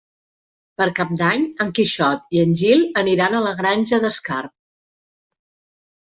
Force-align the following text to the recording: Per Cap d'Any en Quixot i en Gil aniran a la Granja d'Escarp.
Per 0.81 0.85
Cap 0.99 1.09
d'Any 1.17 1.41
en 1.65 1.73
Quixot 1.79 2.33
i 2.37 2.41
en 2.43 2.55
Gil 2.61 2.81
aniran 3.01 3.35
a 3.35 3.41
la 3.47 3.51
Granja 3.59 3.99
d'Escarp. 4.07 4.55